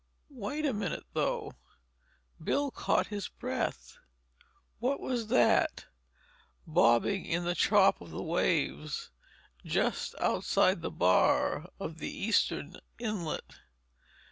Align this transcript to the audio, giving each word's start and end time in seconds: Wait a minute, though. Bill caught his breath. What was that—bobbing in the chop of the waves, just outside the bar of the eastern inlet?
Wait 0.33 0.65
a 0.65 0.73
minute, 0.73 1.03
though. 1.13 1.53
Bill 2.43 2.71
caught 2.71 3.09
his 3.13 3.27
breath. 3.29 3.97
What 4.79 4.99
was 4.99 5.27
that—bobbing 5.27 7.23
in 7.23 7.43
the 7.43 7.53
chop 7.53 8.01
of 8.01 8.09
the 8.09 8.23
waves, 8.23 9.11
just 9.63 10.15
outside 10.19 10.81
the 10.81 10.89
bar 10.89 11.69
of 11.79 11.99
the 11.99 12.09
eastern 12.11 12.77
inlet? 12.97 13.59